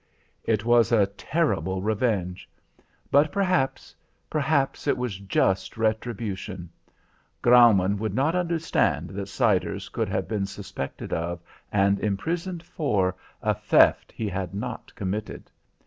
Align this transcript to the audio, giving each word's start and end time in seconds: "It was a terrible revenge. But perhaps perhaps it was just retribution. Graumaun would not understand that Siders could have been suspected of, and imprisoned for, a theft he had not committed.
"It 0.45 0.65
was 0.65 0.91
a 0.91 1.05
terrible 1.05 1.83
revenge. 1.83 2.49
But 3.11 3.31
perhaps 3.31 3.93
perhaps 4.31 4.87
it 4.87 4.97
was 4.97 5.19
just 5.19 5.77
retribution. 5.77 6.71
Graumaun 7.43 7.99
would 7.99 8.15
not 8.15 8.33
understand 8.33 9.11
that 9.11 9.29
Siders 9.29 9.89
could 9.89 10.09
have 10.09 10.27
been 10.27 10.47
suspected 10.47 11.13
of, 11.13 11.39
and 11.71 11.99
imprisoned 11.99 12.63
for, 12.63 13.15
a 13.43 13.53
theft 13.53 14.11
he 14.11 14.27
had 14.27 14.55
not 14.55 14.91
committed. 14.95 15.51